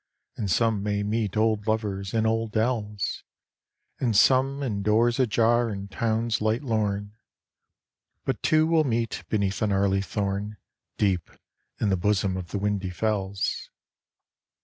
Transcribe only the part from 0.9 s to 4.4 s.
meet old lovers in old dells, And